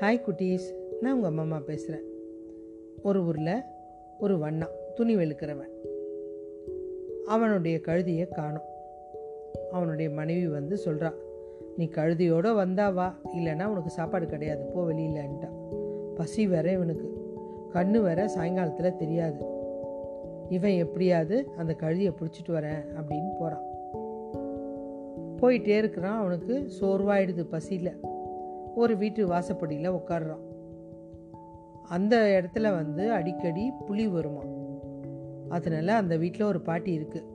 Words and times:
Hi 0.00 0.22
குட்டீஸ். 0.28 0.74
நான் 1.00 1.14
உங்கள் 1.14 1.30
அம்மா 1.30 1.58
பேசுகிறேன் 1.58 2.02
ஒரு 3.02 3.26
ஊரில் 3.26 3.62
ஒரு 4.18 4.36
வண்ணா 4.38 4.66
துணி 4.94 5.16
வெளுக்கிறவன். 5.16 5.68
அவனுடைய 7.26 7.80
கழுதியை 7.84 8.28
காணும். 8.28 8.62
அவனுடைய 9.70 10.10
மனைவி 10.10 10.46
வந்து 10.46 10.78
சொல்கிறா 10.84 11.12
நீ 11.76 11.84
கழுதியோடு 11.84 12.54
வந்தா 12.54 12.90
வா 12.90 13.18
இல்லைன்னா 13.36 13.64
உனக்கு 13.64 13.90
சாப்பாடு 13.90 14.26
கிடையாது 14.26 14.64
போ 14.64 14.90
வெளியிலன்ட்டா 14.90 15.48
பசி 16.14 16.46
வேற 16.46 16.72
இவனுக்கு. 16.72 17.08
கண்ணு 17.72 18.02
வேற 18.02 18.28
சாயங்காலத்தில் 18.28 18.96
தெரியாது. 18.96 19.44
இவன் 20.48 20.72
எப்படியாவது 20.72 21.46
அந்த 21.56 21.76
கழுதியை 21.80 22.12
பிடிச்சிட்டு 22.20 22.50
வரேன் 22.50 22.84
அப்படின்னு 23.00 23.30
போகிறான் 23.38 23.62
போயிட்டே 25.40 25.76
இருக்கிறான். 25.76 26.18
அவனுக்கு 26.18 26.70
சோர்வாயிடுது 26.80 27.44
பசியில். 27.50 27.92
ஒரு 28.76 28.96
வீட்டு 28.96 29.26
வாசப்படியில் 29.26 29.92
உட்காடுறான் 29.92 30.48
அந்த 31.88 32.16
இடத்துல 32.16 32.74
வந்து 32.74 33.12
அடிக்கடி 33.12 33.70
புலி 33.86 34.08
வருமா? 34.08 34.42
அதனால 35.48 35.96
அந்த 35.96 36.16
வீட்டில் 36.16 36.46
ஒரு 36.46 36.60
பாட்டி 36.60 36.98
இருக்குது 36.98 37.26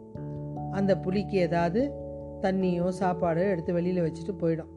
அந்த 0.72 0.98
புலிக்கு 0.98 1.38
ஏதாவது 1.38 1.92
தண்ணியோ 2.42 2.92
சாப்பாடோ 3.00 3.50
எடுத்து 3.50 3.74
வெளியில் 3.74 4.04
வச்சுட்டு 4.04 4.34
போயிடும். 4.42 4.74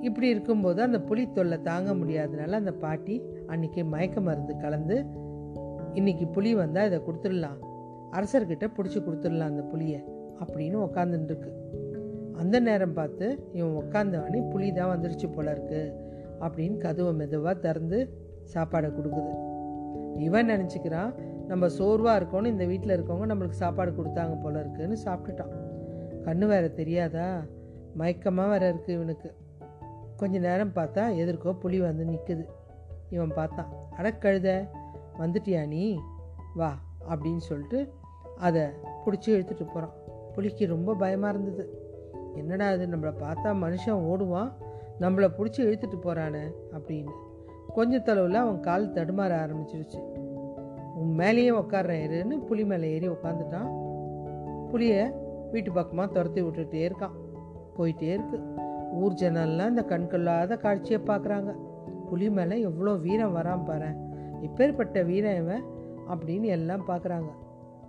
இப்படி 0.00 0.28
இருக்கும்போது 0.28 0.82
அந்த 0.82 1.00
புலி 1.00 1.32
தொல்லை 1.32 1.62
தாங்க 1.62 1.94
முடியாதனால 1.94 2.50
அந்த 2.50 2.72
பாட்டி 2.72 3.22
அன்னைக்கு 3.46 3.84
மயக்க 3.84 4.20
மருந்து 4.20 4.56
கலந்து 4.56 5.04
இன்னைக்கு 5.92 6.26
புலி 6.26 6.54
வந்தால் 6.54 6.86
இதை 6.86 6.98
கொடுத்துடலாம். 6.98 7.64
அரசர்கிட்ட 8.12 8.70
பிடிச்சி 8.76 9.00
கொடுத்துடலாம் 9.00 9.40
அந்த 9.40 9.62
புளியை 9.62 10.04
அப்படின்னு 10.38 10.76
உக்காந்துட்டுருக்கு 10.76 11.50
அந்த 12.36 12.60
நேரம் 12.60 12.92
பார்த்து 12.92 13.48
இவன் 13.52 13.76
உட்காந்தவனே 13.82 14.50
புலி 14.50 14.72
தான் 14.72 14.92
வந்துருச்சு 14.94 15.34
போல 15.34 15.50
இருக்கு 15.50 15.96
அப்படின்னு 16.40 16.76
கதவை 16.76 17.12
மெதுவாக 17.12 17.60
திறந்து 17.60 17.98
சாப்பாடை 18.54 18.88
கொடுக்குது. 18.90 19.32
இவன் 20.18 20.48
நினச்சிக்கிறான் 20.48 21.14
நம்ம 21.46 21.68
சோர்வாக 21.68 22.18
இருக்கோன்னு 22.20 22.46
இந்த 22.46 22.64
வீட்டில் 22.64 22.94
இருக்கவங்க 22.96 23.26
நம்மளுக்கு 23.32 23.62
சாப்பாடு 23.64 23.90
கொடுத்தாங்க 23.90 24.42
போல 24.42 24.60
இருக்குன்னு 24.60 24.96
சாப்பிட்டுட்டான். 25.04 25.52
கண்ணு 26.24 26.46
வேற 26.46 26.68
தெரியாதா? 26.68 27.42
மயக்கமாக 27.96 28.48
வேற 28.48 28.68
இருக்கு 28.68 28.92
இவனுக்கு. 28.92 29.34
கொஞ்ச 30.16 30.38
நேரம் 30.38 30.72
பார்த்தா 30.74 31.02
எதிர்க்கோ 31.16 31.52
புலி 31.52 31.80
வந்து 31.80 32.04
நிற்குது 32.04 32.44
இவன் 33.10 33.34
பார்த்தான் 33.34 33.72
அடக்கழுத 33.98 34.68
வந்துட்டியா 35.18 35.68
நீ? 35.68 35.98
வா 36.54 36.70
அப்படின்னு 37.08 37.36
சொல்லிட்டு 37.36 37.92
அதை 38.38 38.62
பிடிச்சி 39.04 39.28
இழுத்துட்டு 39.28 39.66
போகிறான் 39.66 39.94
புளிக்கு 40.34 40.66
ரொம்ப 40.66 40.94
பயமாக 40.94 41.32
இருந்தது. 41.32 41.64
என்னடா 42.36 42.68
அது 42.68 42.86
நம்மளை 42.86 43.14
பார்த்தா 43.20 43.50
மனுஷன் 43.64 44.04
ஓடுவான் 44.12 44.52
நம்மளை 45.00 45.28
பிடிச்சி 45.38 45.56
இழுத்துட்டு 45.56 45.96
போகிறானே 46.02 46.44
அப்படின்னு. 46.72 47.12
கொஞ்ச 47.74 47.98
தளவில் 47.98 48.34
அவன் 48.34 48.60
கால் 48.60 48.92
தடுமாற 48.92 49.32
ஆரம்பிச்சிருச்சு. 49.44 50.00
உன் 50.94 51.14
மேலேயே 51.14 51.50
உட்காடுறேன் 51.50 52.04
இருன்னு 52.06 52.44
புலி 52.46 52.64
மேலே 52.64 52.92
ஏறி 52.92 53.08
உட்காந்துட்டான் 53.08 53.70
புளியை 54.70 55.12
வீட்டு 55.50 55.72
பக்கமாக 55.72 56.12
துரத்தி 56.12 56.42
விட்டுட்டே 56.42 56.90
இருக்கான். 56.90 57.16
போயிட்டே 57.76 58.02
இருக்கு. 58.02 58.38
ஊர் 58.92 59.12
ஜனல்லாம் 59.12 59.68
இந்த 59.68 59.84
கண்கொள்ளாத 59.88 60.56
காட்சியை 60.56 61.00
பார்க்குறாங்க. 61.06 61.54
புலி 62.08 62.30
மேலே 62.30 62.60
எவ்வளோ 62.60 62.92
வீரம் 62.92 63.36
வரான் 63.36 63.64
பாரு 63.64 63.90
இப்பேற்பட்ட 64.42 65.04
வீரம் 65.04 65.36
இவன்? 65.36 65.64
அப்படின்னு 66.08 66.44
எல்லாம் 66.44 66.84
பார்க்குறாங்க. 66.88 67.28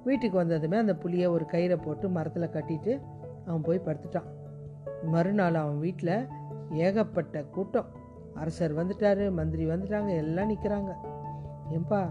வீட்டுக்கு 0.04 0.38
வந்ததுமே 0.38 0.78
அந்த 0.78 0.94
புளியை 0.94 1.28
ஒரு 1.28 1.46
கயிறை 1.52 1.82
போட்டு 1.82 2.10
மரத்தில் 2.10 2.54
கட்டிட்டு 2.54 3.02
அவன் 3.46 3.62
போய் 3.62 3.82
படுத்துட்டான். 3.86 4.30
மறுநாள் 5.04 5.54
அவன் 5.54 5.80
வீட்டில் 5.80 6.28
ஏகப்பட்ட 6.74 7.44
கூட்டம். 7.44 7.86
அரசர் 8.36 8.74
வந்துட்டாரு 8.74 9.32
மந்திரி 9.32 9.66
வந்துட்டாங்க 9.66 10.10
எல்லாம் 10.16 10.50
நிற்கிறாங்க 10.50 10.92
ஏன்பா 11.72 12.10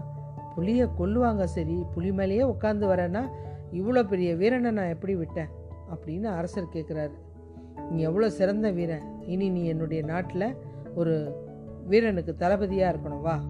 புலியை 0.55 0.87
கொல்லுவாங்க 0.99 1.43
சரி 1.43 1.85
புலி 1.93 2.11
மேலேயே 2.11 2.43
உட்காந்து 2.43 2.85
வரேன்னா 2.87 3.29
இவ்வளோ 3.71 4.03
பெரிய 4.03 4.35
வீரனை 4.35 4.71
நான் 4.71 4.87
எப்படி 4.87 5.15
விட்டேன்? 5.15 5.47
அப்படின்னு 5.93 6.25
அரசர் 6.25 6.73
கேட்குறாரு 6.73 7.11
நீ 7.91 8.01
எவ்வளோ 8.01 8.29
சிறந்த 8.29 8.71
வீரன் 8.71 9.19
இனி 9.25 9.49
நீ 9.49 9.65
என்னுடைய 9.65 10.03
நாட்டில் 10.03 10.55
ஒரு 10.95 11.43
வீரனுக்கு 11.85 12.35
தளபதியாக 12.35 12.97
இருக்கணும் 12.97 13.21
வா 13.21 13.41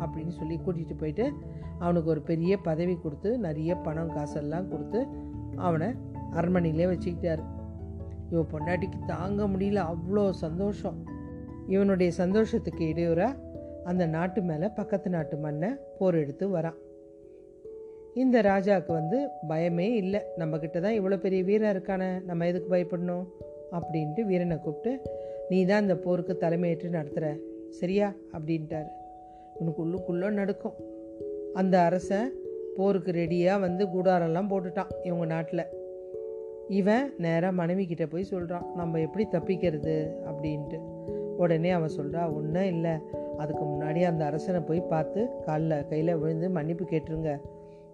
அப்படின்னு 0.00 0.28
சொல்லி 0.28 0.58
கூட்டிகிட்டு 0.58 0.96
போயிட்டு 0.96 1.32
அவனுக்கு 1.78 2.10
ஒரு 2.10 2.20
பெரிய 2.20 2.58
பதவி 2.58 2.96
கொடுத்து 2.96 3.38
நிறைய 3.38 3.74
பணம் 3.76 4.12
காசெல்லாம் 4.12 4.68
கொடுத்து 4.68 5.06
அவனை 5.56 5.94
அரண்மனையிலே 6.32 6.86
வச்சுக்கிட்டாரு. 6.86 7.42
இவன் 8.32 8.50
பொண்டாட்டிக்கு 8.52 9.00
தாங்க 9.06 9.44
முடியல 9.44 9.80
அவ்வளோ 9.92 10.30
சந்தோஷம். 10.30 10.98
இவனுடைய 11.68 12.12
சந்தோஷத்துக்கு 12.12 12.88
இடையூறாக 12.88 13.38
அந்த 13.84 14.06
நாட்டு 14.06 14.42
மேலே 14.42 14.68
பக்கத்து 14.68 15.10
நாட்டு 15.10 15.36
மண்ணை 15.36 15.70
போர் 15.98 16.14
எடுத்து 16.14 16.56
வரான். 16.56 16.78
இந்த 18.14 18.42
ராஜாவுக்கு 18.42 18.92
வந்து 18.92 19.28
பயமே 19.48 19.94
இல்லை. 19.94 20.20
நம்மக்கிட்ட 20.38 20.80
தான் 20.80 20.98
இவ்வளோ 21.00 21.16
பெரிய 21.16 21.42
வீரன் 21.42 21.76
இருக்கானே 21.76 22.24
நம்ம 22.24 22.46
எதுக்கு 22.46 22.76
பயப்படணும்? 22.76 23.26
அப்படின்ட்டு 23.72 24.22
வீரனை 24.22 24.56
கூப்பிட்டு 24.58 25.10
நீ 25.48 25.64
தான் 25.64 25.82
இந்த 25.82 25.96
போருக்கு 25.96 26.36
தலைமையேற்று 26.40 26.88
நடத்துகிற 26.88 27.36
சரியா? 27.70 28.12
அப்படின்ட்டாரு. 28.32 28.90
உனக்கு 29.54 29.86
உள்ளுக்குள்ளே 29.86 30.30
நடக்கும். 30.30 30.74
அந்த 31.54 31.80
அரசன் 31.80 32.32
போருக்கு 32.76 33.12
ரெடியாக 33.12 33.60
வந்து 33.60 33.86
கூடாரெல்லாம் 33.86 34.50
போட்டுட்டான் 34.50 34.92
இவங்க 35.02 35.24
நாட்டில். 35.24 35.66
இவன் 36.78 37.06
நேராக 37.18 37.52
மனைவி 37.52 37.86
கிட்ட 37.86 38.06
போய் 38.06 38.30
சொல்கிறான் 38.32 38.66
நம்ம 38.74 39.00
எப்படி 39.00 39.24
தப்பிக்கிறது? 39.30 39.94
அப்படின்ட்டு. 40.28 40.78
உடனே 41.36 41.70
அவன் 41.70 41.96
சொல்கிறா 41.96 42.22
ஒன்றும் 42.34 42.68
இல்லை. 42.74 42.94
அதுக்கு 43.38 43.64
முன்னாடி 43.64 44.00
அந்த 44.02 44.22
அரசனை 44.24 44.60
போய் 44.60 44.80
பார்த்து 44.92 45.20
காலில் 45.46 45.86
கையில் 45.88 46.16
விழுந்து 46.16 46.50
மன்னிப்பு 46.50 46.84
கேட்டுருங்க. 46.84 47.32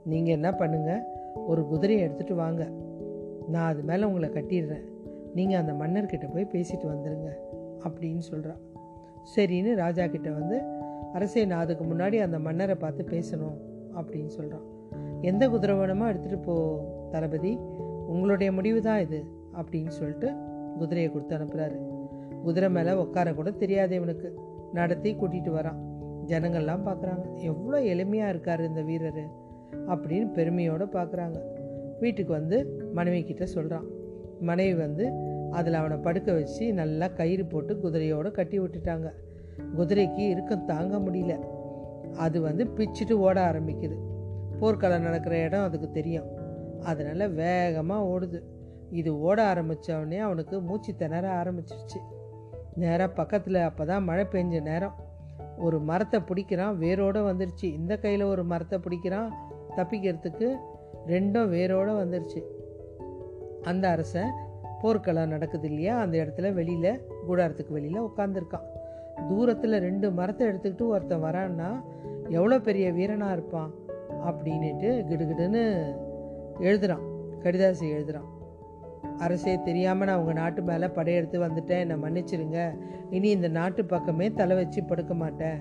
நீங்கள் 0.05 0.35
என்ன 0.35 0.51
பண்ணுங்கள் 0.51 1.03
ஒரு 1.47 1.63
குதிரையை 1.67 2.09
எடுத்துகிட்டு 2.09 2.35
வாங்க. 2.35 2.63
நான் 3.49 3.69
அது 3.71 3.83
மேலே 3.83 4.05
உங்களை 4.05 4.29
கட்டிடுறேன். 4.29 4.87
நீங்கள் 5.35 5.61
அந்த 5.61 5.73
மன்னர்கிட்ட 5.73 6.27
போய் 6.33 6.53
பேசிட்டு 6.53 6.87
வந்துடுங்க 6.95 7.31
அப்படின்னு 7.85 8.23
சொல்கிறான் 8.31 8.61
சரின்னு 9.37 9.75
ராஜா 9.75 10.07
கிட்ட 10.07 10.31
வந்து 10.31 10.59
அரசே 11.13 11.45
நான் 11.45 11.61
அதுக்கு 11.61 11.85
முன்னாடி 11.85 12.17
அந்த 12.23 12.39
மன்னரை 12.39 12.75
பார்த்து 12.75 13.03
பேசணும். 13.11 13.59
அப்படின்னு 13.99 14.33
சொல்கிறான் 14.39 14.67
எந்த 15.23 15.45
குதிரை 15.49 15.75
வேணுமோ 15.77 16.07
எடுத்துகிட்டு 16.13 16.43
போ 16.43 16.55
தளபதி. 17.11 17.53
உங்களுடைய 18.13 18.53
முடிவு 18.53 18.81
தான் 18.81 19.01
இது 19.01 19.21
அப்படின்னு 19.61 19.93
சொல்லிட்டு 19.99 20.29
குதிரையை 20.79 21.09
கொடுத்து 21.13 21.37
அனுப்புகிறாரு 21.37 21.79
குதிரை 22.43 22.69
மேலே 22.71 22.93
உட்கார 23.03 23.29
கூட 23.35 23.51
தெரியாது 23.63 23.95
இவனுக்கு. 23.97 24.29
நடத்தி 24.73 25.11
கூட்டிகிட்டு 25.15 25.53
வரான். 25.59 25.79
ஜனங்கள்லாம் 26.27 26.87
பார்க்குறாங்க 26.89 27.25
எவ்வளோ 27.51 27.79
எளிமையாக 27.93 28.33
இருக்கார் 28.33 28.63
இந்த 28.65 28.83
வீரர் 28.83 29.23
அப்படின்னு 29.93 30.27
பெருமையோடு 30.33 30.85
பார்க்குறாங்க 30.85 31.39
வீட்டுக்கு 32.01 32.33
வந்து 32.33 32.57
மனைவி 32.93 33.21
கிட்ட 33.25 33.47
சொல்கிறான் 33.47 33.87
மனைவி 34.41 34.75
வந்து 34.75 35.05
அதில் 35.51 35.79
அவனை 35.81 35.97
படுக்க 35.97 36.33
வச்சு 36.33 36.65
நல்லா 36.81 37.07
கயிறு 37.09 37.45
போட்டு 37.45 37.75
குதிரையோடு 37.75 38.31
கட்டி 38.31 38.57
விட்டுட்டாங்க. 38.61 39.09
குதிரைக்கு 39.77 40.25
இருக்கம் 40.35 40.65
தாங்க 40.65 40.97
முடியல. 40.99 41.35
அது 42.17 42.41
வந்து 42.41 42.65
பிச்சுட்டு 42.77 43.13
ஓட 43.13 43.39
ஆரம்பிக்குது. 43.51 43.97
போர்க்களம் 44.61 45.03
நடக்கிற 45.03 45.35
இடம் 45.45 45.63
அதுக்கு 45.63 45.91
தெரியும். 45.91 46.29
அதனால் 46.83 47.33
வேகமாக 47.33 48.05
ஓடுது. 48.05 48.43
இது 48.91 49.21
ஓட 49.21 49.55
ஆரம்பித்தவொடனே 49.55 50.19
அவனுக்கு 50.19 50.61
மூச்சு 50.61 50.97
திணற 50.97 51.43
ஆரம்பிச்சிருச்சு. 51.43 51.97
நேராக 52.75 53.13
பக்கத்தில் 53.13 53.55
அப்போ 53.55 53.85
தான் 53.85 54.05
மழை 54.05 54.25
பெஞ்ச 54.33 54.63
நேரம். 54.63 54.93
ஒரு 55.59 55.81
மரத்தை 55.81 56.21
பிடிக்கிறான் 56.21 56.77
வேரோடு 56.77 57.33
வந்துருச்சு. 57.33 57.63
இந்த 57.63 57.97
கையில் 57.97 58.23
ஒரு 58.23 58.45
மரத்தை 58.45 58.79
பிடிக்கிறான் 58.79 59.33
தப்பிக்கிறதுக்கு 59.77 60.57
ரெண்டும் 61.07 61.49
வேரோடு 61.49 61.93
வந்துருச்சு. 61.93 62.43
அந்த 63.63 63.89
அரசன் 63.89 64.33
போர்க்களம் 64.81 65.29
நடக்குது 65.29 65.69
இல்லையா? 65.69 65.99
அந்த 65.99 66.19
இடத்துல 66.19 66.53
வெளியில் 66.53 67.03
கூடாரத்துக்கு 67.29 67.69
வெளியில் 67.69 68.01
உட்காந்துருக்கான் 68.01 68.67
தூரத்தில் 69.29 69.73
ரெண்டு 69.73 70.11
மரத்தை 70.11 70.49
எடுத்துக்கிட்டு 70.49 70.87
ஒருத்தன் 70.87 71.23
வரான்னா 71.23 71.83
எவ்வளோ 72.29 72.59
பெரிய 72.59 72.93
வீரனாக 72.93 73.33
இருப்பான்? 73.33 73.75
அப்படின்னுட்டு 74.27 75.07
கிடுகிடுன்னு 75.09 75.99
எழுதுகிறான் 76.61 77.05
கடிதாசி 77.43 77.87
எழுதுகிறான் 77.91 78.37
அரசே 79.19 79.63
தெரியாமல் 79.63 80.07
நான் 80.07 80.19
உங்கள் 80.19 80.35
நாட்டு 80.35 80.63
மேலே 80.63 80.89
படையெடுத்து 80.89 81.41
வந்துட்டேன். 81.41 81.89
என்னை 81.89 81.97
மன்னிச்சிருங்க. 81.97 82.79
இனி 83.11 83.29
இந்த 83.29 83.49
நாட்டு 83.49 83.85
பக்கமே 83.85 84.33
தலை 84.33 84.57
வச்சு 84.57 84.85
படுக்க 84.85 85.15
மாட்டேன். 85.15 85.61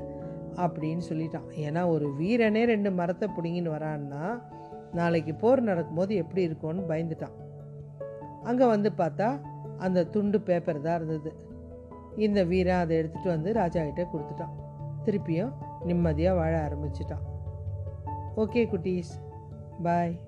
அப்படின்னு 0.56 1.02
சொல்லிட்டான். 1.10 1.48
ஏன்னா 1.60 1.88
ஒரு 1.88 2.14
வீரனே 2.20 2.64
ரெண்டு 2.64 2.92
மரத்தை 2.92 3.30
பிடிங்கின்னு 3.30 3.72
வரான்னா 3.72 4.42
நாளைக்கு 4.94 5.34
போர் 5.34 5.62
நடக்கும்போது 5.62 6.16
எப்படி 6.16 6.42
இருக்கும்னு 6.42 6.96
பயந்துட்டான். 6.96 7.36
அங்கே 8.44 8.66
வந்து 8.66 8.92
பார்த்தா 8.98 9.40
அந்த 9.78 10.04
துண்டு 10.04 10.42
பேப்பர் 10.42 10.82
தான் 10.82 10.96
இருந்தது. 10.96 11.36
இந்த 12.16 12.44
வீரன் 12.44 12.80
அதை 12.80 12.98
எடுத்துகிட்டு 12.98 13.28
வந்து 13.28 13.54
ராஜா 13.54 13.84
கிட்டே 13.84 14.04
கொடுத்துட்டான். 14.04 14.56
திருப்பியும் 15.06 15.52
நிம்மதியாக 15.86 16.38
வாழ 16.38 16.68
ஆரம்பிச்சிட்டான். 16.68 17.26
ஓகே 18.38 18.68
குட்டீஸ். 18.68 19.14
பாய். 19.84 20.20